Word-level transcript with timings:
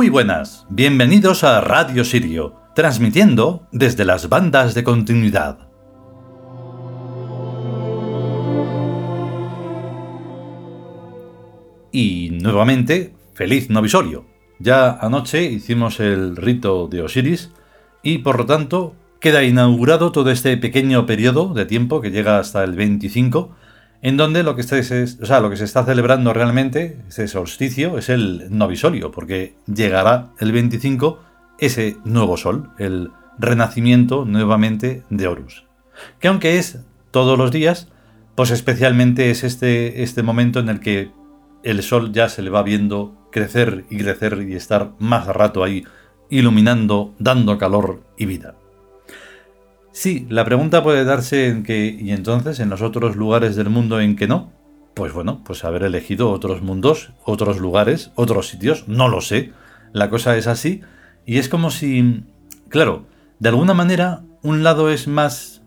Muy 0.00 0.08
buenas, 0.08 0.64
bienvenidos 0.70 1.44
a 1.44 1.60
Radio 1.60 2.06
Sirio, 2.06 2.54
transmitiendo 2.74 3.68
desde 3.70 4.06
las 4.06 4.30
bandas 4.30 4.74
de 4.74 4.82
continuidad. 4.82 5.68
Y 11.92 12.30
nuevamente, 12.30 13.12
feliz 13.34 13.68
novisorio. 13.68 14.24
Ya 14.58 14.90
anoche 14.90 15.44
hicimos 15.44 16.00
el 16.00 16.34
rito 16.34 16.88
de 16.88 17.02
Osiris 17.02 17.50
y 18.02 18.18
por 18.20 18.38
lo 18.38 18.46
tanto 18.46 18.94
queda 19.20 19.44
inaugurado 19.44 20.12
todo 20.12 20.30
este 20.30 20.56
pequeño 20.56 21.04
periodo 21.04 21.52
de 21.52 21.66
tiempo 21.66 22.00
que 22.00 22.10
llega 22.10 22.38
hasta 22.38 22.64
el 22.64 22.72
25 22.72 23.54
en 24.02 24.16
donde 24.16 24.42
lo 24.42 24.56
que, 24.56 24.62
sea, 24.62 25.40
lo 25.40 25.50
que 25.50 25.56
se 25.56 25.64
está 25.64 25.84
celebrando 25.84 26.32
realmente, 26.32 26.98
ese 27.08 27.28
solsticio, 27.28 27.98
es 27.98 28.08
el 28.08 28.46
novisolio, 28.50 29.10
porque 29.10 29.54
llegará 29.66 30.30
el 30.38 30.52
25 30.52 31.20
ese 31.58 31.98
nuevo 32.04 32.36
sol, 32.36 32.70
el 32.78 33.10
renacimiento 33.38 34.24
nuevamente 34.24 35.02
de 35.10 35.28
Horus. 35.28 35.64
Que 36.18 36.28
aunque 36.28 36.58
es 36.58 36.78
todos 37.10 37.36
los 37.36 37.50
días, 37.50 37.88
pues 38.34 38.50
especialmente 38.50 39.30
es 39.30 39.44
este, 39.44 40.02
este 40.02 40.22
momento 40.22 40.60
en 40.60 40.70
el 40.70 40.80
que 40.80 41.10
el 41.62 41.82
sol 41.82 42.12
ya 42.12 42.28
se 42.30 42.40
le 42.40 42.48
va 42.48 42.62
viendo 42.62 43.28
crecer 43.30 43.84
y 43.90 43.98
crecer 43.98 44.46
y 44.48 44.54
estar 44.54 44.92
más 44.98 45.26
rato 45.26 45.62
ahí, 45.62 45.84
iluminando, 46.30 47.14
dando 47.18 47.58
calor 47.58 48.02
y 48.16 48.24
vida. 48.24 48.54
Sí, 49.92 50.26
la 50.30 50.44
pregunta 50.44 50.84
puede 50.84 51.04
darse 51.04 51.48
en 51.48 51.64
que, 51.64 51.86
¿y 51.86 52.12
entonces 52.12 52.60
en 52.60 52.70
los 52.70 52.80
otros 52.80 53.16
lugares 53.16 53.56
del 53.56 53.70
mundo 53.70 54.00
en 54.00 54.14
que 54.14 54.28
no? 54.28 54.52
Pues 54.94 55.12
bueno, 55.12 55.42
pues 55.44 55.64
haber 55.64 55.82
elegido 55.82 56.30
otros 56.30 56.62
mundos, 56.62 57.12
otros 57.24 57.58
lugares, 57.58 58.12
otros 58.14 58.48
sitios, 58.48 58.86
no 58.86 59.08
lo 59.08 59.20
sé. 59.20 59.52
La 59.92 60.08
cosa 60.08 60.36
es 60.36 60.46
así, 60.46 60.82
y 61.26 61.38
es 61.38 61.48
como 61.48 61.70
si, 61.70 62.24
claro, 62.68 63.06
de 63.40 63.48
alguna 63.48 63.74
manera 63.74 64.22
un 64.42 64.62
lado 64.62 64.90
es 64.90 65.08
más, 65.08 65.62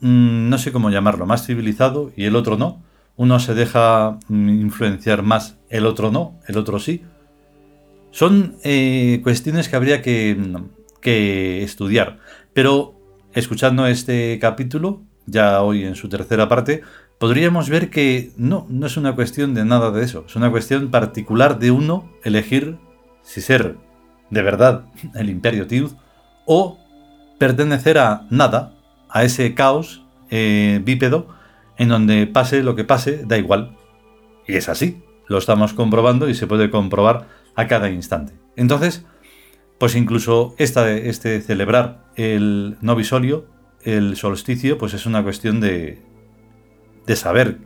mm, 0.00 0.48
no 0.48 0.58
sé 0.58 0.72
cómo 0.72 0.90
llamarlo, 0.90 1.26
más 1.26 1.46
civilizado 1.46 2.12
y 2.16 2.24
el 2.24 2.34
otro 2.36 2.56
no. 2.56 2.82
Uno 3.16 3.38
se 3.38 3.54
deja 3.54 4.18
mm, 4.28 4.48
influenciar 4.48 5.22
más, 5.22 5.58
el 5.68 5.86
otro 5.86 6.10
no, 6.10 6.40
el 6.48 6.58
otro 6.58 6.80
sí. 6.80 7.02
Son 8.10 8.56
eh, 8.64 9.20
cuestiones 9.22 9.68
que 9.68 9.76
habría 9.76 10.02
que, 10.02 10.36
que 11.00 11.62
estudiar, 11.62 12.18
pero 12.52 13.01
escuchando 13.34 13.86
este 13.86 14.38
capítulo, 14.40 15.02
ya 15.26 15.62
hoy 15.62 15.84
en 15.84 15.94
su 15.94 16.08
tercera 16.08 16.48
parte, 16.48 16.82
podríamos 17.18 17.68
ver 17.68 17.90
que 17.90 18.32
no, 18.36 18.66
no 18.68 18.86
es 18.86 18.96
una 18.96 19.14
cuestión 19.14 19.54
de 19.54 19.64
nada 19.64 19.90
de 19.90 20.02
eso, 20.04 20.24
es 20.26 20.36
una 20.36 20.50
cuestión 20.50 20.90
particular 20.90 21.58
de 21.58 21.70
uno 21.70 22.10
elegir 22.24 22.76
si 23.22 23.40
ser 23.40 23.76
de 24.30 24.42
verdad 24.42 24.84
el 25.14 25.30
imperio 25.30 25.66
Tiud 25.66 25.92
o 26.46 26.78
pertenecer 27.38 27.98
a 27.98 28.26
nada, 28.30 28.74
a 29.08 29.24
ese 29.24 29.54
caos 29.54 30.04
eh, 30.30 30.80
bípedo 30.84 31.28
en 31.76 31.88
donde 31.88 32.26
pase 32.26 32.62
lo 32.62 32.74
que 32.74 32.84
pase, 32.84 33.24
da 33.24 33.38
igual. 33.38 33.76
Y 34.46 34.56
es 34.56 34.68
así, 34.68 35.02
lo 35.28 35.38
estamos 35.38 35.72
comprobando 35.72 36.28
y 36.28 36.34
se 36.34 36.46
puede 36.46 36.70
comprobar 36.70 37.26
a 37.54 37.66
cada 37.66 37.90
instante. 37.90 38.32
Entonces, 38.56 39.04
pues 39.82 39.96
incluso 39.96 40.54
esta, 40.58 40.92
este 40.92 41.40
celebrar 41.40 42.04
el 42.14 42.76
novisolio, 42.82 43.46
el 43.82 44.14
solsticio, 44.16 44.78
pues 44.78 44.94
es 44.94 45.06
una 45.06 45.24
cuestión 45.24 45.60
de, 45.60 46.00
de 47.04 47.16
saber 47.16 47.58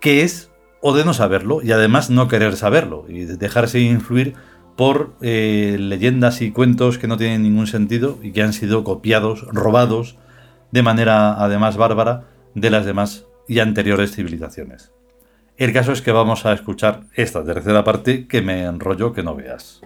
qué 0.00 0.22
es 0.22 0.50
o 0.80 0.96
de 0.96 1.04
no 1.04 1.12
saberlo 1.12 1.60
y 1.62 1.72
además 1.72 2.08
no 2.08 2.26
querer 2.26 2.56
saberlo 2.56 3.04
y 3.06 3.26
dejarse 3.26 3.80
influir 3.80 4.32
por 4.76 5.14
eh, 5.20 5.76
leyendas 5.78 6.40
y 6.40 6.52
cuentos 6.52 6.96
que 6.96 7.06
no 7.06 7.18
tienen 7.18 7.42
ningún 7.42 7.66
sentido 7.66 8.18
y 8.22 8.32
que 8.32 8.42
han 8.42 8.54
sido 8.54 8.82
copiados, 8.82 9.42
robados 9.48 10.16
de 10.70 10.82
manera 10.82 11.34
además 11.34 11.76
bárbara 11.76 12.28
de 12.54 12.70
las 12.70 12.86
demás 12.86 13.26
y 13.46 13.58
anteriores 13.58 14.16
civilizaciones. 14.16 14.90
El 15.58 15.74
caso 15.74 15.92
es 15.92 16.00
que 16.00 16.12
vamos 16.12 16.46
a 16.46 16.54
escuchar 16.54 17.02
esta 17.12 17.44
tercera 17.44 17.84
parte 17.84 18.26
que 18.26 18.40
me 18.40 18.64
enrollo 18.64 19.12
que 19.12 19.22
no 19.22 19.34
veas. 19.34 19.82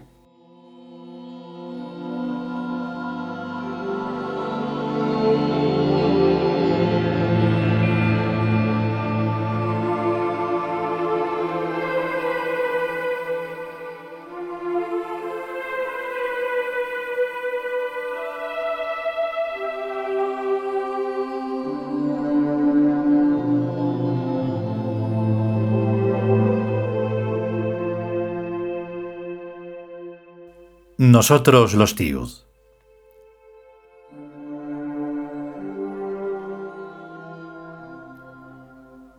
Nosotros 31.08 31.74
los 31.74 31.94
Tiud. 31.94 32.28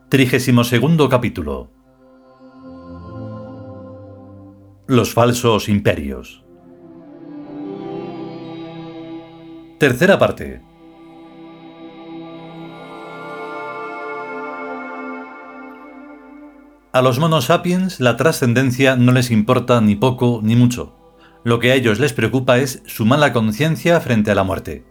Trigésimo 0.10 0.66
segundo 0.66 1.08
capítulo. 1.08 1.70
Los 4.88 5.14
falsos 5.14 5.70
imperios. 5.70 6.44
Tercera 9.80 10.20
parte. 10.20 10.62
A 16.92 17.02
los 17.02 17.18
monos 17.18 17.46
sapiens 17.46 18.02
la 18.02 18.18
trascendencia 18.18 18.98
no 18.98 19.14
les 19.14 19.32
importa 19.32 19.80
ni 19.80 19.96
poco 19.96 20.42
ni 20.44 20.58
mucho. 20.58 20.97
Lo 21.48 21.60
que 21.60 21.72
a 21.72 21.76
ellos 21.76 22.02
les 22.02 22.12
preocupa 22.12 22.58
es 22.58 22.84
su 22.88 23.06
mala 23.06 23.32
conciencia 23.32 24.02
frente 24.02 24.32
a 24.32 24.36
la 24.36 24.44
muerte. 24.44 24.84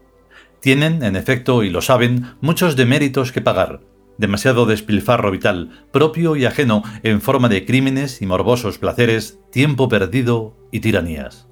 Tienen, 0.58 1.02
en 1.02 1.14
efecto, 1.14 1.62
y 1.62 1.68
lo 1.68 1.82
saben, 1.82 2.34
muchos 2.40 2.76
deméritos 2.76 3.30
que 3.30 3.42
pagar, 3.42 3.82
demasiado 4.16 4.64
despilfarro 4.64 5.30
vital, 5.30 5.84
propio 5.92 6.34
y 6.34 6.46
ajeno 6.46 6.82
en 7.02 7.20
forma 7.20 7.50
de 7.50 7.66
crímenes 7.66 8.22
y 8.22 8.26
morbosos 8.26 8.78
placeres, 8.78 9.38
tiempo 9.52 9.90
perdido 9.90 10.56
y 10.72 10.80
tiranías. 10.80 11.46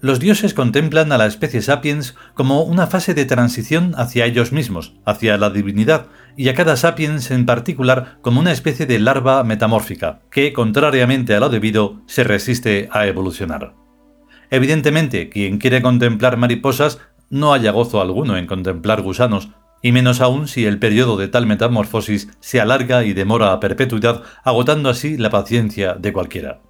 Los 0.00 0.18
dioses 0.18 0.54
contemplan 0.54 1.12
a 1.12 1.18
la 1.18 1.26
especie 1.26 1.62
sapiens 1.62 2.16
como 2.34 2.62
una 2.62 2.88
fase 2.88 3.14
de 3.14 3.26
transición 3.26 3.94
hacia 3.96 4.26
ellos 4.26 4.50
mismos, 4.50 4.94
hacia 5.04 5.36
la 5.36 5.50
divinidad, 5.50 6.08
y 6.38 6.48
a 6.48 6.54
cada 6.54 6.76
sapiens 6.76 7.32
en 7.32 7.46
particular 7.46 8.18
como 8.22 8.38
una 8.38 8.52
especie 8.52 8.86
de 8.86 9.00
larva 9.00 9.42
metamórfica, 9.42 10.20
que, 10.30 10.52
contrariamente 10.52 11.34
a 11.34 11.40
lo 11.40 11.48
debido, 11.48 12.00
se 12.06 12.22
resiste 12.22 12.88
a 12.92 13.08
evolucionar. 13.08 13.74
Evidentemente, 14.48 15.30
quien 15.30 15.58
quiere 15.58 15.82
contemplar 15.82 16.36
mariposas 16.36 17.00
no 17.28 17.52
haya 17.52 17.72
gozo 17.72 18.00
alguno 18.00 18.36
en 18.36 18.46
contemplar 18.46 19.02
gusanos, 19.02 19.48
y 19.82 19.90
menos 19.90 20.20
aún 20.20 20.46
si 20.46 20.64
el 20.64 20.78
periodo 20.78 21.16
de 21.16 21.26
tal 21.26 21.44
metamorfosis 21.44 22.28
se 22.38 22.60
alarga 22.60 23.02
y 23.02 23.14
demora 23.14 23.52
a 23.52 23.58
perpetuidad, 23.58 24.22
agotando 24.44 24.90
así 24.90 25.16
la 25.16 25.30
paciencia 25.30 25.94
de 25.94 26.12
cualquiera. 26.12 26.60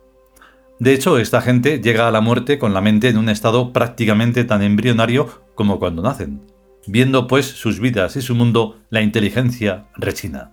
De 0.80 0.94
hecho, 0.94 1.18
esta 1.18 1.42
gente 1.42 1.82
llega 1.82 2.08
a 2.08 2.10
la 2.10 2.22
muerte 2.22 2.58
con 2.58 2.72
la 2.72 2.80
mente 2.80 3.10
en 3.10 3.18
un 3.18 3.28
estado 3.28 3.74
prácticamente 3.74 4.44
tan 4.44 4.62
embrionario 4.62 5.28
como 5.54 5.78
cuando 5.78 6.00
nacen. 6.00 6.57
Viendo 6.90 7.26
pues 7.26 7.44
sus 7.44 7.80
vidas 7.80 8.16
y 8.16 8.22
su 8.22 8.34
mundo, 8.34 8.78
la 8.88 9.02
inteligencia 9.02 9.88
rechina. 9.94 10.52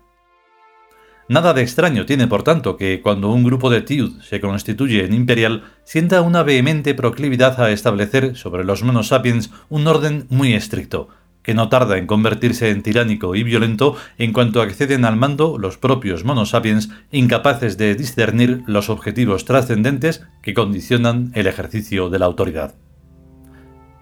Nada 1.30 1.54
de 1.54 1.62
extraño 1.62 2.06
tiene, 2.06 2.28
por 2.28 2.44
tanto, 2.44 2.76
que 2.76 3.00
cuando 3.02 3.32
un 3.32 3.46
grupo 3.46 3.70
de 3.70 3.82
Tiud 3.82 4.22
se 4.22 4.42
constituye 4.42 5.06
en 5.06 5.14
imperial, 5.14 5.64
sienta 5.86 6.22
una 6.22 6.44
vehemente 6.44 6.94
proclividad 6.94 7.62
a 7.62 7.72
establecer 7.72 8.36
sobre 8.36 8.66
los 8.66 8.84
monos 8.84 9.08
sapiens 9.08 9.50
un 9.70 9.88
orden 9.88 10.28
muy 10.30 10.54
estricto, 10.54 11.08
que 11.42 11.54
no 11.54 11.70
tarda 11.70 11.98
en 11.98 12.06
convertirse 12.06 12.70
en 12.70 12.84
tiránico 12.84 13.34
y 13.34 13.44
violento 13.44 13.96
en 14.18 14.34
cuanto 14.34 14.62
acceden 14.62 15.06
al 15.06 15.16
mando 15.16 15.58
los 15.58 15.78
propios 15.78 16.26
monosapiens 16.26 16.90
incapaces 17.14 17.78
de 17.78 17.96
discernir 17.96 18.62
los 18.68 18.90
objetivos 18.90 19.46
trascendentes 19.46 20.28
que 20.44 20.54
condicionan 20.54 21.32
el 21.34 21.48
ejercicio 21.48 22.10
de 22.10 22.20
la 22.20 22.26
autoridad. 22.26 22.76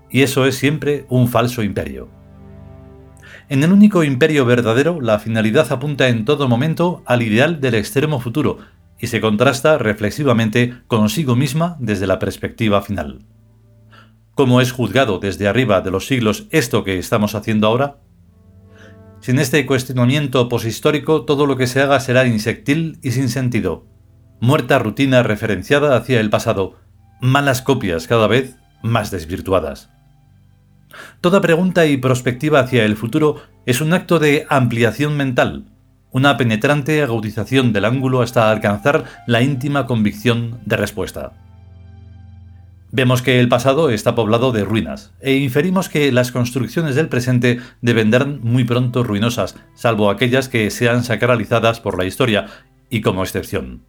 Y 0.10 0.24
eso 0.24 0.48
es 0.48 0.56
siempre 0.56 1.06
un 1.10 1.28
falso 1.28 1.62
imperio. 1.62 2.23
En 3.54 3.64
el 3.64 3.72
único 3.72 4.04
imperio 4.04 4.46
verdadero, 4.46 5.00
la 5.00 5.20
finalidad 5.20 5.72
apunta 5.72 6.08
en 6.08 6.26
todo 6.26 6.50
momento 6.50 7.04
al 7.06 7.22
ideal 7.22 7.62
del 7.62 7.76
extremo 7.76 8.20
futuro 8.20 8.58
y 9.00 9.06
se 9.06 9.22
contrasta 9.22 9.78
reflexivamente 9.78 10.74
consigo 10.88 11.36
misma 11.36 11.78
desde 11.80 12.08
la 12.08 12.18
perspectiva 12.18 12.82
final. 12.82 13.28
¿Cómo 14.34 14.60
es 14.60 14.72
juzgado 14.72 15.20
desde 15.20 15.48
arriba 15.48 15.82
de 15.82 15.92
los 15.92 16.08
siglos 16.08 16.48
esto 16.50 16.84
que 16.84 16.98
estamos 16.98 17.36
haciendo 17.36 17.68
ahora? 17.68 17.98
Sin 19.20 19.38
este 19.38 19.68
cuestionamiento 19.68 20.50
poshistórico, 20.50 21.24
todo 21.24 21.46
lo 21.46 21.56
que 21.56 21.68
se 21.68 21.80
haga 21.80 22.00
será 22.00 22.26
insectil 22.26 22.98
y 23.04 23.12
sin 23.12 23.30
sentido. 23.30 23.86
Muerta 24.40 24.80
rutina 24.80 25.22
referenciada 25.22 25.96
hacia 25.96 26.20
el 26.20 26.32
pasado, 26.32 26.80
malas 27.22 27.62
copias 27.62 28.08
cada 28.08 28.26
vez 28.26 28.56
más 28.82 29.12
desvirtuadas. 29.12 29.92
Toda 31.22 31.42
pregunta 31.42 31.86
y 31.86 31.98
perspectiva 31.98 32.60
hacia 32.60 32.86
el 32.86 32.96
futuro 32.96 33.42
es 33.66 33.82
un 33.82 33.94
acto 33.94 34.20
de 34.20 34.46
ampliación 34.50 35.18
mental, 35.18 35.66
una 36.12 36.38
penetrante 36.38 37.02
agudización 37.02 37.74
del 37.74 37.86
ángulo 37.86 38.22
hasta 38.22 38.52
alcanzar 38.52 39.06
la 39.28 39.42
íntima 39.42 39.88
convicción 39.88 40.60
de 40.66 40.78
respuesta. 40.78 41.34
Vemos 42.92 43.24
que 43.24 43.40
el 43.40 43.50
pasado 43.50 43.90
está 43.90 44.14
poblado 44.14 44.52
de 44.52 44.64
ruinas, 44.64 45.14
e 45.20 45.34
inferimos 45.38 45.90
que 45.90 46.12
las 46.12 46.32
construcciones 46.32 46.94
del 46.94 47.10
presente 47.10 47.60
vendrán 47.82 48.40
muy 48.44 48.66
pronto 48.66 49.04
ruinosas, 49.04 49.56
salvo 49.74 50.12
aquellas 50.12 50.48
que 50.48 50.70
sean 50.70 51.04
sacralizadas 51.04 51.80
por 51.80 51.98
la 51.98 52.06
historia, 52.06 52.46
y 52.92 53.02
como 53.02 53.24
excepción. 53.24 53.82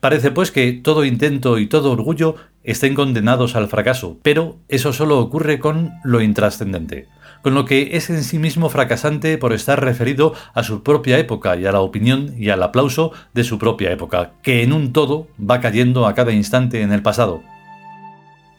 Parece 0.00 0.30
pues 0.30 0.52
que 0.52 0.72
todo 0.72 1.04
intento 1.04 1.58
y 1.58 1.66
todo 1.66 1.90
orgullo 1.90 2.36
estén 2.62 2.94
condenados 2.94 3.56
al 3.56 3.68
fracaso, 3.68 4.18
pero 4.22 4.56
eso 4.68 4.92
solo 4.92 5.18
ocurre 5.18 5.58
con 5.58 5.92
lo 6.04 6.20
intrascendente, 6.20 7.08
con 7.42 7.54
lo 7.54 7.64
que 7.64 7.96
es 7.96 8.08
en 8.08 8.22
sí 8.22 8.38
mismo 8.38 8.68
fracasante 8.68 9.38
por 9.38 9.52
estar 9.52 9.82
referido 9.82 10.34
a 10.54 10.62
su 10.62 10.84
propia 10.84 11.18
época 11.18 11.56
y 11.56 11.66
a 11.66 11.72
la 11.72 11.80
opinión 11.80 12.32
y 12.38 12.50
al 12.50 12.62
aplauso 12.62 13.12
de 13.34 13.42
su 13.42 13.58
propia 13.58 13.90
época, 13.90 14.32
que 14.42 14.62
en 14.62 14.72
un 14.72 14.92
todo 14.92 15.26
va 15.38 15.60
cayendo 15.60 16.06
a 16.06 16.14
cada 16.14 16.32
instante 16.32 16.82
en 16.82 16.92
el 16.92 17.02
pasado. 17.02 17.42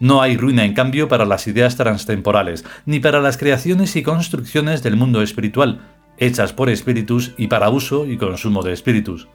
No 0.02 0.22
hay 0.22 0.36
ruina, 0.36 0.66
en 0.66 0.74
cambio, 0.74 1.08
para 1.08 1.26
las 1.26 1.48
ideas 1.48 1.76
transtemporales, 1.76 2.66
ni 2.86 3.00
para 3.00 3.22
las 3.22 3.38
creaciones 3.38 3.96
y 3.96 4.04
construcciones 4.04 4.82
del 4.84 4.98
mundo 4.98 5.22
espiritual, 5.22 5.82
hechas 6.18 6.52
por 6.52 6.70
espíritus 6.70 7.34
y 7.38 7.48
para 7.48 7.70
uso 7.70 8.06
y 8.06 8.18
consumo 8.18 8.62
de 8.62 8.74
espíritus. 8.74 9.28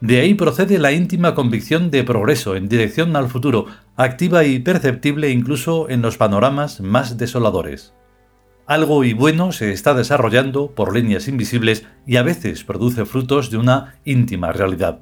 De 0.00 0.20
ahí 0.20 0.34
procede 0.34 0.78
la 0.78 0.92
íntima 0.92 1.34
convicción 1.34 1.90
de 1.90 2.04
progreso 2.04 2.56
en 2.56 2.68
dirección 2.68 3.14
al 3.16 3.28
futuro, 3.28 3.66
activa 3.96 4.44
y 4.44 4.58
perceptible 4.58 5.30
incluso 5.30 5.90
en 5.90 6.00
los 6.00 6.16
panoramas 6.16 6.80
más 6.80 7.18
desoladores. 7.18 7.92
Algo 8.66 9.04
y 9.04 9.12
bueno 9.12 9.52
se 9.52 9.72
está 9.72 9.92
desarrollando 9.94 10.70
por 10.74 10.94
líneas 10.94 11.28
invisibles 11.28 11.84
y 12.06 12.16
a 12.16 12.22
veces 12.22 12.64
produce 12.64 13.04
frutos 13.04 13.50
de 13.50 13.58
una 13.58 13.96
íntima 14.04 14.52
realidad. 14.52 15.00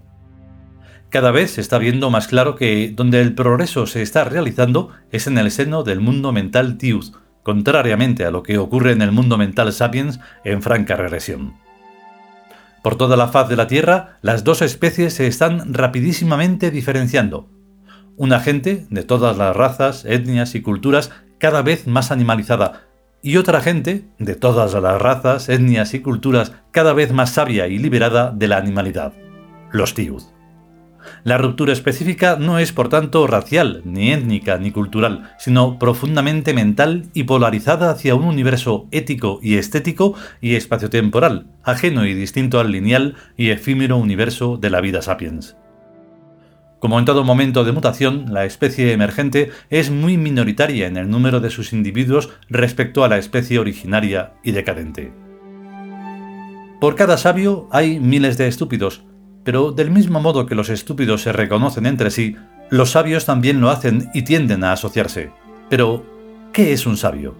Cada 1.11 1.31
vez 1.31 1.53
se 1.53 1.61
está 1.61 1.79
viendo 1.79 2.11
más 2.11 2.27
claro 2.27 2.57
que 2.57 2.93
donde 2.95 3.21
el 3.21 3.35
progreso 3.35 3.87
se 3.87 4.03
está 4.03 4.25
realizando 4.25 4.91
es 5.13 5.27
en 5.27 5.39
el 5.39 5.51
seno 5.51 5.85
del 5.85 6.01
mundo 6.01 6.33
mental 6.33 6.77
Tiud, 6.77 7.15
contrariamente 7.43 8.25
a 8.25 8.31
lo 8.31 8.43
que 8.43 8.59
ocurre 8.59 8.93
en 8.93 9.03
el 9.03 9.13
mundo 9.13 9.39
mental 9.39 9.73
Sapiens 9.73 10.19
en 10.45 10.61
franca 10.61 10.97
regresión. 10.97 11.55
Por 12.83 12.97
toda 12.97 13.17
la 13.17 13.29
faz 13.29 13.49
de 13.49 13.57
la 13.57 13.67
Tierra, 13.67 14.19
las 14.23 14.45
dos 14.45 14.63
especies 14.63 15.15
se 15.15 15.27
están 15.27 15.75
rapidísimamente 15.75 16.71
diferenciando. 16.71 17.49
Una 18.17 18.41
gente 18.41 18.87
de 18.91 19.03
todas 19.05 19.37
las 19.37 19.55
razas, 19.55 20.05
etnias 20.05 20.55
y 20.55 20.63
culturas 20.63 21.11
cada 21.39 21.63
vez 21.63 21.87
más 21.87 22.11
animalizada, 22.11 22.89
y 23.23 23.37
otra 23.37 23.61
gente 23.61 24.09
de 24.19 24.35
todas 24.35 24.75
las 24.75 25.03
razas, 25.03 25.49
etnias 25.49 25.95
y 25.95 26.01
culturas 26.01 26.53
cada 26.71 26.93
vez 26.93 27.13
más 27.13 27.31
sabia 27.31 27.67
y 27.67 27.79
liberada 27.79 28.31
de 28.31 28.49
la 28.49 28.59
animalidad, 28.59 29.13
los 29.73 29.95
Tiud. 29.95 30.23
La 31.25 31.39
ruptura 31.39 31.73
específica 31.73 32.37
no 32.39 32.59
es 32.59 32.73
por 32.73 32.89
tanto 32.89 33.27
racial, 33.27 33.83
ni 33.85 34.13
étnica, 34.13 34.59
ni 34.59 34.71
cultural, 34.71 35.33
sino 35.39 35.79
profundamente 35.79 36.55
mental 36.55 37.07
y 37.15 37.25
polarizada 37.25 37.91
hacia 37.91 38.15
un 38.15 38.25
universo 38.25 38.87
ético 38.91 39.39
y 39.43 39.57
estético 39.57 40.15
y 40.41 40.55
espaciotemporal, 40.55 41.47
ajeno 41.63 42.07
y 42.07 42.15
distinto 42.15 42.61
al 42.61 42.73
lineal 42.73 43.17
y 43.37 43.51
efímero 43.51 43.97
universo 43.97 44.57
de 44.57 44.71
la 44.71 44.81
vida 44.81 45.03
sapiens. 45.03 45.57
Como 46.79 46.99
en 46.99 47.05
todo 47.05 47.25
momento 47.25 47.65
de 47.65 47.73
mutación, 47.73 48.33
la 48.33 48.45
especie 48.45 48.93
emergente 48.93 49.51
es 49.69 49.91
muy 49.91 50.17
minoritaria 50.17 50.87
en 50.87 50.97
el 50.97 51.11
número 51.11 51.41
de 51.41 51.51
sus 51.51 51.73
individuos 51.73 52.31
respecto 52.49 53.03
a 53.03 53.09
la 53.09 53.19
especie 53.19 53.59
originaria 53.59 54.35
y 54.45 54.53
decadente. 54.53 55.13
Por 56.81 56.95
cada 56.95 57.19
sabio 57.19 57.69
hay 57.73 57.99
miles 57.99 58.39
de 58.39 58.47
estúpidos, 58.47 59.03
pero 59.49 59.73
del 59.73 59.91
mismo 59.91 60.21
modo 60.21 60.45
que 60.45 60.55
los 60.55 60.69
estúpidos 60.69 61.23
se 61.23 61.33
reconocen 61.33 61.87
entre 61.87 62.11
sí, 62.11 62.37
los 62.69 62.91
sabios 62.91 63.25
también 63.25 63.63
lo 63.63 63.71
hacen 63.71 64.11
y 64.13 64.21
tienden 64.21 64.63
a 64.63 64.73
asociarse. 64.73 65.31
Pero, 65.71 66.05
¿qué 66.53 66.75
es 66.75 66.85
un 66.85 66.99
sabio? 66.99 67.35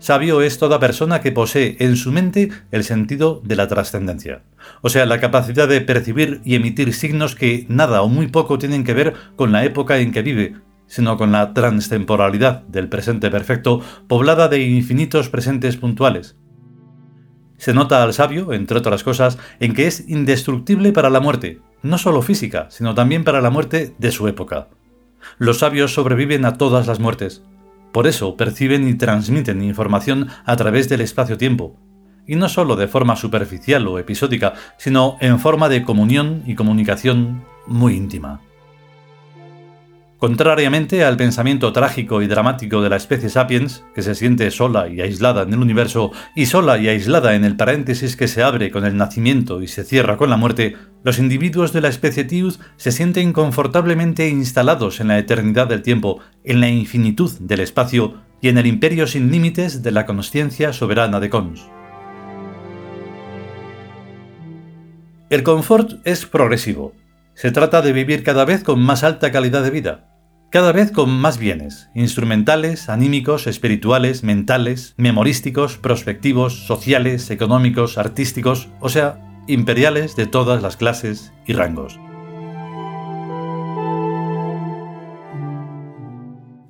Sabio 0.00 0.42
es 0.42 0.58
toda 0.58 0.78
persona 0.78 1.22
que 1.22 1.32
posee 1.32 1.76
en 1.78 1.96
su 1.96 2.12
mente 2.12 2.50
el 2.72 2.84
sentido 2.84 3.40
de 3.42 3.56
la 3.56 3.68
trascendencia, 3.68 4.42
o 4.82 4.90
sea, 4.90 5.06
la 5.06 5.18
capacidad 5.18 5.66
de 5.66 5.80
percibir 5.80 6.42
y 6.44 6.56
emitir 6.56 6.92
signos 6.92 7.36
que 7.36 7.64
nada 7.70 8.02
o 8.02 8.08
muy 8.08 8.26
poco 8.26 8.58
tienen 8.58 8.84
que 8.84 8.92
ver 8.92 9.14
con 9.36 9.52
la 9.52 9.64
época 9.64 9.96
en 9.96 10.12
que 10.12 10.20
vive, 10.20 10.56
sino 10.86 11.16
con 11.16 11.32
la 11.32 11.54
transtemporalidad 11.54 12.64
del 12.64 12.90
presente 12.90 13.30
perfecto 13.30 13.80
poblada 14.08 14.48
de 14.48 14.60
infinitos 14.60 15.30
presentes 15.30 15.78
puntuales, 15.78 16.36
se 17.60 17.74
nota 17.74 18.02
al 18.02 18.14
sabio, 18.14 18.54
entre 18.54 18.78
otras 18.78 19.04
cosas, 19.04 19.38
en 19.60 19.74
que 19.74 19.86
es 19.86 20.08
indestructible 20.08 20.92
para 20.92 21.10
la 21.10 21.20
muerte, 21.20 21.60
no 21.82 21.98
solo 21.98 22.22
física, 22.22 22.68
sino 22.70 22.94
también 22.94 23.22
para 23.22 23.42
la 23.42 23.50
muerte 23.50 23.94
de 23.98 24.10
su 24.10 24.26
época. 24.28 24.68
Los 25.36 25.58
sabios 25.58 25.92
sobreviven 25.92 26.46
a 26.46 26.54
todas 26.54 26.86
las 26.86 27.00
muertes. 27.00 27.42
Por 27.92 28.06
eso 28.06 28.34
perciben 28.38 28.88
y 28.88 28.94
transmiten 28.94 29.62
información 29.62 30.28
a 30.46 30.56
través 30.56 30.88
del 30.88 31.02
espacio-tiempo, 31.02 31.76
y 32.26 32.36
no 32.36 32.48
solo 32.48 32.76
de 32.76 32.88
forma 32.88 33.14
superficial 33.14 33.86
o 33.88 33.98
episódica, 33.98 34.54
sino 34.78 35.18
en 35.20 35.38
forma 35.38 35.68
de 35.68 35.82
comunión 35.82 36.42
y 36.46 36.54
comunicación 36.54 37.44
muy 37.66 37.94
íntima. 37.94 38.40
Contrariamente 40.20 41.02
al 41.02 41.16
pensamiento 41.16 41.72
trágico 41.72 42.20
y 42.20 42.26
dramático 42.26 42.82
de 42.82 42.90
la 42.90 42.96
especie 42.96 43.30
sapiens, 43.30 43.84
que 43.94 44.02
se 44.02 44.14
siente 44.14 44.50
sola 44.50 44.86
y 44.86 45.00
aislada 45.00 45.44
en 45.44 45.54
el 45.54 45.60
universo 45.60 46.12
y 46.36 46.44
sola 46.44 46.76
y 46.76 46.88
aislada 46.88 47.34
en 47.34 47.46
el 47.46 47.56
paréntesis 47.56 48.16
que 48.16 48.28
se 48.28 48.42
abre 48.42 48.70
con 48.70 48.84
el 48.84 48.98
nacimiento 48.98 49.62
y 49.62 49.66
se 49.66 49.82
cierra 49.82 50.18
con 50.18 50.28
la 50.28 50.36
muerte, 50.36 50.76
los 51.04 51.18
individuos 51.18 51.72
de 51.72 51.80
la 51.80 51.88
especie 51.88 52.24
Tiud 52.24 52.56
se 52.76 52.92
sienten 52.92 53.32
confortablemente 53.32 54.28
instalados 54.28 55.00
en 55.00 55.08
la 55.08 55.18
eternidad 55.18 55.68
del 55.68 55.80
tiempo, 55.80 56.20
en 56.44 56.60
la 56.60 56.68
infinitud 56.68 57.32
del 57.40 57.60
espacio 57.60 58.20
y 58.42 58.50
en 58.50 58.58
el 58.58 58.66
imperio 58.66 59.06
sin 59.06 59.30
límites 59.30 59.82
de 59.82 59.90
la 59.90 60.04
conciencia 60.04 60.74
soberana 60.74 61.18
de 61.18 61.30
Cons. 61.30 61.66
El 65.30 65.42
confort 65.44 65.92
es 66.04 66.26
progresivo. 66.26 66.92
Se 67.32 67.52
trata 67.52 67.80
de 67.80 67.94
vivir 67.94 68.22
cada 68.22 68.44
vez 68.44 68.62
con 68.62 68.82
más 68.82 69.02
alta 69.02 69.32
calidad 69.32 69.62
de 69.62 69.70
vida, 69.70 70.09
cada 70.50 70.72
vez 70.72 70.90
con 70.90 71.10
más 71.10 71.38
bienes, 71.38 71.90
instrumentales, 71.94 72.88
anímicos, 72.88 73.46
espirituales, 73.46 74.24
mentales, 74.24 74.94
memorísticos, 74.96 75.78
prospectivos, 75.78 76.66
sociales, 76.66 77.30
económicos, 77.30 77.98
artísticos, 77.98 78.68
o 78.80 78.88
sea, 78.88 79.20
imperiales 79.46 80.16
de 80.16 80.26
todas 80.26 80.60
las 80.60 80.76
clases 80.76 81.32
y 81.46 81.52
rangos. 81.52 82.00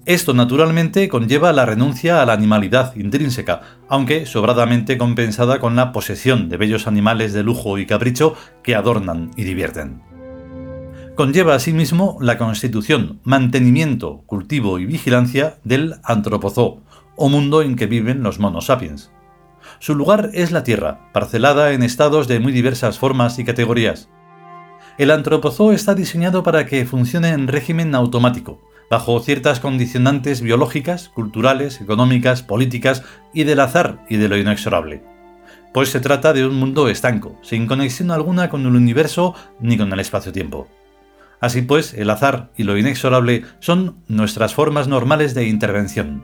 Esto 0.05 0.35
naturalmente 0.35 1.09
conlleva 1.09 1.53
la 1.53 1.65
renuncia 1.65 2.21
a 2.21 2.27
la 2.27 2.35
animalidad 2.35 2.95
intrínseca, 2.97 3.63
aunque 3.89 4.27
sobradamente 4.27 4.99
compensada 4.99 5.59
con 5.59 5.75
la 5.77 5.93
posesión 5.93 6.51
de 6.51 6.59
bellos 6.59 6.87
animales 6.87 7.33
de 7.33 7.45
lujo 7.45 7.79
y 7.79 7.87
capricho 7.87 8.35
que 8.63 8.75
adornan 8.75 9.31
y 9.37 9.45
divierten 9.45 10.10
conlleva 11.21 11.55
asimismo 11.55 12.17
la 12.23 12.39
constitución, 12.39 13.21
mantenimiento, 13.25 14.23
cultivo 14.25 14.79
y 14.79 14.87
vigilancia 14.87 15.59
del 15.65 15.97
antropozoo, 16.03 16.81
o 17.15 17.29
mundo 17.29 17.61
en 17.61 17.77
que 17.77 17.85
viven 17.85 18.23
los 18.23 18.39
monos 18.39 18.65
sapiens. 18.65 19.13
Su 19.81 19.95
lugar 19.95 20.31
es 20.33 20.51
la 20.51 20.65
Tierra, 20.65 21.11
parcelada 21.13 21.73
en 21.73 21.83
estados 21.83 22.27
de 22.27 22.41
muy 22.41 22.53
diversas 22.53 22.99
formas 22.99 23.39
y 23.39 23.45
categorías. 23.45 24.09
El 24.97 25.11
antropozoo 25.11 25.73
está 25.73 25.95
diseñado 25.95 26.43
para 26.43 26.65
que 26.65 26.87
funcione 26.87 27.29
en 27.29 27.49
régimen 27.49 27.95
automático, 27.95 28.59
bajo 28.89 29.21
ciertas 29.21 29.61
condicionantes 29.61 30.41
biológicas, 30.41 31.11
culturales, 31.11 31.83
económicas, 31.83 32.43
políticas 32.43 33.03
y 33.35 33.45
del 33.45 33.61
azar 33.61 34.07
y 34.09 34.17
de 34.17 34.29
lo 34.31 34.39
inexorable. 34.39 35.05
Pues 35.75 35.91
se 35.91 36.01
trata 36.01 36.33
de 36.33 36.47
un 36.47 36.55
mundo 36.55 36.89
estanco, 36.89 37.37
sin 37.43 37.67
conexión 37.67 38.11
alguna 38.11 38.49
con 38.49 38.63
el 38.63 38.75
universo 38.75 39.35
ni 39.61 39.77
con 39.77 39.93
el 39.93 40.01
espacio-tiempo. 40.01 40.67
Así 41.41 41.63
pues, 41.63 41.95
el 41.95 42.11
azar 42.11 42.51
y 42.57 42.65
lo 42.65 42.77
inexorable 42.77 43.45
son 43.61 43.97
nuestras 44.09 44.55
formas 44.55 44.89
normales 44.89 45.35
de 45.35 45.47
intervención. 45.47 46.23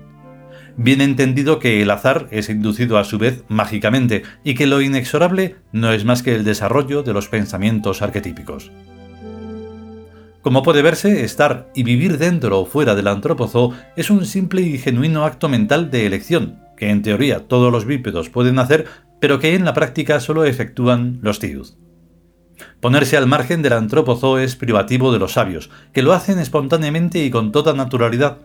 Bien 0.77 1.01
entendido 1.01 1.59
que 1.59 1.81
el 1.81 1.91
azar 1.91 2.29
es 2.31 2.51
inducido 2.51 2.99
a 2.99 3.05
su 3.05 3.17
vez 3.17 3.45
mágicamente 3.49 4.25
y 4.45 4.55
que 4.55 4.67
lo 4.67 4.83
inexorable 4.83 5.57
no 5.73 5.91
es 5.91 6.05
más 6.05 6.23
que 6.23 6.35
el 6.35 6.45
desarrollo 6.45 7.03
de 7.03 7.15
los 7.15 7.29
pensamientos 7.29 8.03
arquetípicos. 8.03 8.71
Como 10.43 10.63
puede 10.63 10.83
verse, 10.83 11.25
estar 11.25 11.71
y 11.75 11.83
vivir 11.83 12.19
dentro 12.19 12.61
o 12.61 12.67
fuera 12.67 12.95
del 12.95 13.09
antropozoo 13.09 13.73
es 13.97 14.11
un 14.11 14.27
simple 14.27 14.61
y 14.61 14.79
genuino 14.79 15.25
acto 15.25 15.49
mental 15.49 15.91
de 15.91 16.07
elección, 16.07 16.61
que 16.77 16.91
en 16.91 17.03
teoría 17.03 17.49
todos 17.49 17.73
los 17.73 17.87
bípedos 17.87 18.29
pueden 18.29 18.59
hacer, 18.59 18.85
pero 19.19 19.41
que 19.41 19.55
en 19.55 19.65
la 19.65 19.73
práctica 19.73 20.21
solo 20.21 20.45
efectúan 20.45 21.19
los 21.23 21.39
tiud. 21.39 21.69
Ponerse 22.81 23.17
al 23.17 23.27
margen 23.27 23.63
del 23.63 23.73
antropozoo 23.73 24.39
es 24.39 24.57
privativo 24.57 25.13
de 25.13 25.19
los 25.19 25.33
sabios, 25.33 25.71
que 25.93 26.03
lo 26.03 26.13
hacen 26.13 26.39
espontáneamente 26.39 27.25
y 27.25 27.31
con 27.31 27.53
toda 27.53 27.73
naturalidad. 27.73 28.39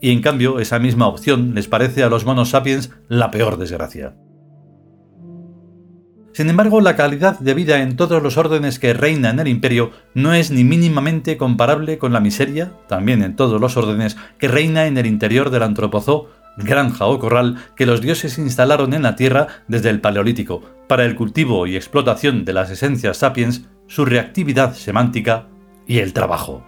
Y 0.00 0.10
en 0.10 0.20
cambio, 0.20 0.58
esa 0.58 0.78
misma 0.78 1.06
opción 1.06 1.54
les 1.54 1.68
parece 1.68 2.02
a 2.02 2.08
los 2.08 2.24
monos 2.24 2.50
sapiens 2.50 2.90
la 3.08 3.30
peor 3.30 3.56
desgracia. 3.56 4.14
Sin 6.32 6.48
embargo, 6.48 6.80
la 6.80 6.96
calidad 6.96 7.38
de 7.38 7.52
vida 7.52 7.82
en 7.82 7.94
todos 7.94 8.22
los 8.22 8.38
órdenes 8.38 8.78
que 8.78 8.94
reina 8.94 9.28
en 9.28 9.38
el 9.38 9.48
imperio 9.48 9.90
no 10.14 10.32
es 10.32 10.50
ni 10.50 10.64
mínimamente 10.64 11.36
comparable 11.36 11.98
con 11.98 12.14
la 12.14 12.20
miseria, 12.20 12.72
también 12.88 13.22
en 13.22 13.36
todos 13.36 13.60
los 13.60 13.76
órdenes, 13.76 14.16
que 14.38 14.48
reina 14.48 14.86
en 14.86 14.96
el 14.96 15.04
interior 15.04 15.50
del 15.50 15.62
antropozoo, 15.62 16.28
granja 16.56 17.06
o 17.06 17.18
corral 17.18 17.56
que 17.76 17.86
los 17.86 18.00
dioses 18.00 18.38
instalaron 18.38 18.94
en 18.94 19.02
la 19.02 19.16
tierra 19.16 19.48
desde 19.68 19.90
el 19.90 20.00
Paleolítico, 20.00 20.62
para 20.88 21.04
el 21.04 21.14
cultivo 21.14 21.66
y 21.66 21.76
explotación 21.76 22.44
de 22.44 22.52
las 22.52 22.70
esencias 22.70 23.18
sapiens, 23.18 23.68
su 23.86 24.04
reactividad 24.04 24.74
semántica 24.74 25.48
y 25.86 25.98
el 25.98 26.12
trabajo. 26.12 26.64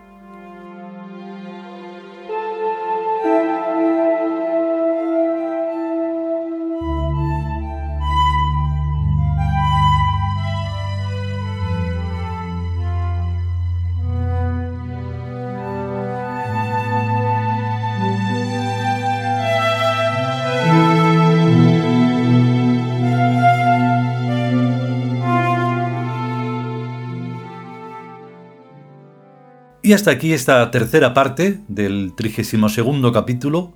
Hasta 29.95 30.11
aquí 30.11 30.33
esta 30.33 30.71
tercera 30.73 31.15
parte 31.15 31.61
del 31.69 32.15
32 32.17 33.13
capítulo, 33.13 33.75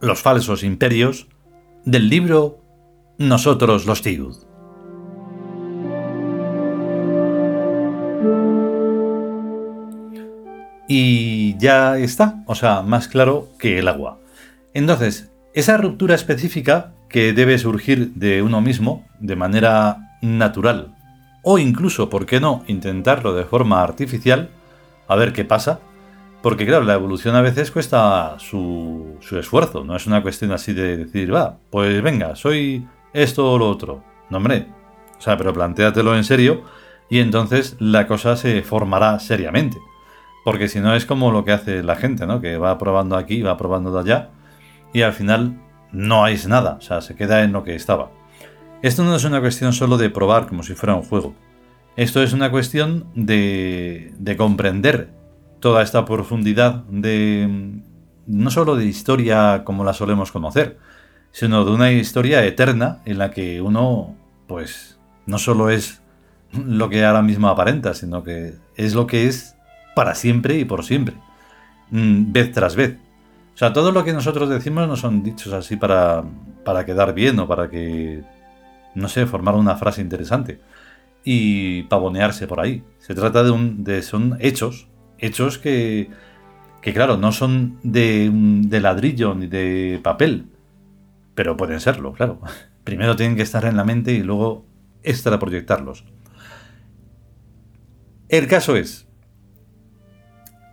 Los 0.00 0.22
falsos 0.22 0.62
imperios, 0.62 1.26
del 1.84 2.08
libro 2.08 2.62
Nosotros 3.18 3.84
los 3.84 4.00
Tiud. 4.00 4.36
Y 10.88 11.58
ya 11.58 11.98
está, 11.98 12.44
o 12.46 12.54
sea, 12.54 12.82
más 12.82 13.08
claro 13.08 13.48
que 13.58 13.80
el 13.80 13.88
agua. 13.88 14.20
Entonces, 14.72 15.32
esa 15.52 15.76
ruptura 15.78 16.14
específica 16.14 16.92
que 17.08 17.32
debe 17.32 17.58
surgir 17.58 18.12
de 18.14 18.42
uno 18.42 18.60
mismo 18.60 19.04
de 19.18 19.34
manera 19.34 20.16
natural, 20.22 20.94
o 21.42 21.58
incluso, 21.58 22.08
¿por 22.08 22.24
qué 22.24 22.38
no?, 22.38 22.62
intentarlo 22.68 23.34
de 23.34 23.44
forma 23.44 23.82
artificial, 23.82 24.50
a 25.08 25.16
ver 25.16 25.32
qué 25.32 25.44
pasa. 25.44 25.80
Porque 26.42 26.66
claro, 26.66 26.84
la 26.84 26.94
evolución 26.94 27.34
a 27.34 27.40
veces 27.40 27.70
cuesta 27.70 28.36
su, 28.38 29.18
esfuerzo, 29.32 29.84
no 29.84 29.96
es 29.96 30.06
una 30.06 30.22
cuestión 30.22 30.52
así 30.52 30.72
de 30.72 30.96
decir, 30.98 31.34
va, 31.34 31.58
pues 31.70 32.00
venga, 32.02 32.36
soy 32.36 32.86
esto 33.12 33.50
o 33.50 33.58
lo 33.58 33.68
otro. 33.68 34.04
No, 34.30 34.36
hombre, 34.36 34.66
o 35.18 35.20
sea, 35.20 35.36
pero 35.36 35.52
plantéatelo 35.52 36.16
en 36.16 36.24
serio 36.24 36.62
y 37.08 37.18
entonces 37.18 37.76
la 37.80 38.06
cosa 38.06 38.36
se 38.36 38.62
formará 38.62 39.18
seriamente. 39.18 39.78
Porque 40.44 40.68
si 40.68 40.78
no 40.78 40.94
es 40.94 41.06
como 41.06 41.32
lo 41.32 41.44
que 41.44 41.52
hace 41.52 41.82
la 41.82 41.96
gente, 41.96 42.26
¿no? 42.26 42.40
Que 42.40 42.58
va 42.58 42.78
probando 42.78 43.16
aquí, 43.16 43.42
va 43.42 43.56
probando 43.56 43.90
de 43.90 44.00
allá 44.00 44.30
y 44.92 45.02
al 45.02 45.12
final 45.12 45.60
no 45.90 46.24
hay 46.24 46.38
nada, 46.46 46.76
o 46.78 46.80
sea, 46.80 47.00
se 47.00 47.16
queda 47.16 47.42
en 47.42 47.52
lo 47.52 47.64
que 47.64 47.74
estaba. 47.74 48.10
Esto 48.82 49.02
no 49.02 49.16
es 49.16 49.24
una 49.24 49.40
cuestión 49.40 49.72
solo 49.72 49.96
de 49.96 50.10
probar 50.10 50.46
como 50.46 50.62
si 50.62 50.74
fuera 50.74 50.94
un 50.94 51.02
juego. 51.02 51.34
Esto 51.96 52.22
es 52.22 52.34
una 52.34 52.50
cuestión 52.50 53.06
de, 53.14 54.12
comprender 54.36 55.08
toda 55.60 55.82
esta 55.82 56.04
profundidad 56.04 56.84
de 56.90 57.80
no 58.26 58.50
solo 58.50 58.76
de 58.76 58.84
historia 58.84 59.62
como 59.64 59.82
la 59.82 59.94
solemos 59.94 60.30
conocer, 60.30 60.76
sino 61.32 61.64
de 61.64 61.70
una 61.70 61.92
historia 61.92 62.44
eterna 62.44 63.00
en 63.06 63.16
la 63.16 63.30
que 63.30 63.62
uno, 63.62 64.14
pues, 64.46 64.98
no 65.24 65.38
solo 65.38 65.70
es 65.70 66.02
lo 66.52 66.90
que 66.90 67.02
ahora 67.02 67.22
mismo 67.22 67.48
aparenta, 67.48 67.94
sino 67.94 68.22
que 68.22 68.54
es 68.76 68.94
lo 68.94 69.06
que 69.06 69.26
es 69.26 69.56
para 69.94 70.14
siempre 70.14 70.58
y 70.58 70.66
por 70.66 70.84
siempre, 70.84 71.14
mm, 71.90 72.30
vez 72.30 72.52
tras 72.52 72.76
vez. 72.76 72.98
O 73.54 73.56
sea, 73.56 73.72
todo 73.72 73.90
lo 73.90 74.04
que 74.04 74.12
nosotros 74.12 74.50
decimos 74.50 74.86
no 74.86 74.96
son 74.96 75.22
dichos 75.22 75.54
así 75.54 75.76
para, 75.76 76.24
para 76.62 76.84
quedar 76.84 77.14
bien 77.14 77.38
o 77.38 77.48
para 77.48 77.70
que, 77.70 78.22
no 78.94 79.08
sé, 79.08 79.24
formar 79.24 79.54
una 79.54 79.76
frase 79.76 80.02
interesante 80.02 80.60
y 81.26 81.82
pavonearse 81.82 82.46
por 82.46 82.60
ahí. 82.60 82.84
Se 82.98 83.14
trata 83.14 83.42
de 83.42 83.50
un. 83.50 83.84
De, 83.84 84.00
son 84.00 84.38
hechos. 84.40 84.88
Hechos 85.18 85.58
que. 85.58 86.08
que 86.80 86.94
claro, 86.94 87.18
no 87.18 87.32
son 87.32 87.78
de, 87.82 88.30
de 88.32 88.80
ladrillo 88.80 89.34
ni 89.34 89.48
de 89.48 90.00
papel. 90.02 90.46
Pero 91.34 91.56
pueden 91.56 91.80
serlo, 91.80 92.12
claro. 92.12 92.40
Primero 92.84 93.16
tienen 93.16 93.36
que 93.36 93.42
estar 93.42 93.64
en 93.64 93.76
la 93.76 93.84
mente 93.84 94.12
y 94.12 94.22
luego 94.22 94.64
proyectarlos 95.38 96.04
El 98.28 98.46
caso 98.46 98.76
es 98.76 99.06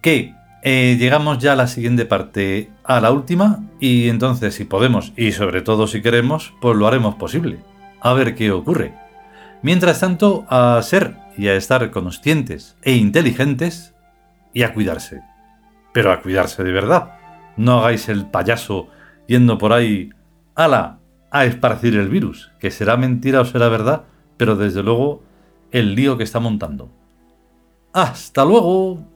que 0.01 0.35
eh, 0.63 0.97
llegamos 0.99 1.39
ya 1.39 1.53
a 1.53 1.55
la 1.55 1.67
siguiente 1.67 2.05
parte, 2.05 2.69
a 2.83 2.99
la 2.99 3.11
última, 3.11 3.63
y 3.79 4.09
entonces 4.09 4.53
si 4.53 4.65
podemos, 4.65 5.13
y 5.17 5.31
sobre 5.31 5.61
todo 5.61 5.87
si 5.87 6.01
queremos, 6.01 6.53
pues 6.61 6.77
lo 6.77 6.87
haremos 6.87 7.15
posible. 7.15 7.59
A 8.01 8.13
ver 8.13 8.35
qué 8.35 8.51
ocurre. 8.51 9.02
Mientras 9.63 10.01
tanto, 10.01 10.45
a 10.49 10.79
ser 10.83 11.15
y 11.37 11.47
a 11.47 11.55
estar 11.55 11.89
conscientes 11.89 12.75
e 12.83 12.93
inteligentes 12.93 13.95
y 14.53 14.63
a 14.63 14.73
cuidarse. 14.73 15.21
Pero 15.93 16.11
a 16.11 16.21
cuidarse 16.21 16.63
de 16.63 16.71
verdad. 16.73 17.13
No 17.55 17.79
hagáis 17.79 18.09
el 18.09 18.25
payaso 18.25 18.89
yendo 19.25 19.57
por 19.57 19.71
ahí, 19.71 20.09
ala, 20.53 20.99
a 21.31 21.45
esparcir 21.45 21.95
el 21.95 22.09
virus, 22.09 22.51
que 22.59 22.71
será 22.71 22.97
mentira 22.97 23.39
o 23.41 23.45
será 23.45 23.69
verdad, 23.69 24.03
pero 24.35 24.57
desde 24.57 24.83
luego 24.83 25.23
el 25.71 25.95
lío 25.95 26.17
que 26.17 26.25
está 26.25 26.41
montando. 26.41 26.91
¡Hasta 27.93 28.43
luego! 28.43 29.12